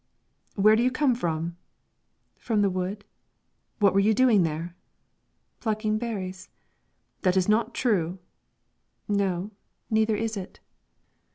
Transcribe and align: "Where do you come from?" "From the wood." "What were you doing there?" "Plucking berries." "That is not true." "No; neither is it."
"Where 0.55 0.75
do 0.75 0.81
you 0.81 0.89
come 0.89 1.13
from?" 1.13 1.57
"From 2.39 2.63
the 2.63 2.71
wood." 2.71 3.05
"What 3.77 3.93
were 3.93 3.99
you 3.99 4.15
doing 4.15 4.41
there?" 4.41 4.75
"Plucking 5.59 5.99
berries." 5.99 6.49
"That 7.21 7.37
is 7.37 7.47
not 7.47 7.75
true." 7.75 8.17
"No; 9.07 9.51
neither 9.91 10.15
is 10.15 10.35
it." 10.37 10.59